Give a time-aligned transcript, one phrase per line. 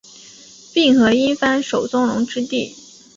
[0.73, 2.75] 并河因幡守宗隆之弟。